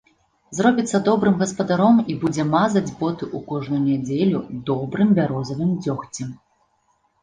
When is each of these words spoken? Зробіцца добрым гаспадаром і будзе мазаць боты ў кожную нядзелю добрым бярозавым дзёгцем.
Зробіцца 0.59 1.01
добрым 1.09 1.35
гаспадаром 1.41 2.01
і 2.15 2.17
будзе 2.25 2.47
мазаць 2.55 2.85
боты 3.01 3.23
ў 3.35 3.45
кожную 3.55 3.81
нядзелю 3.87 4.45
добрым 4.75 5.17
бярозавым 5.23 5.81
дзёгцем. 5.83 6.39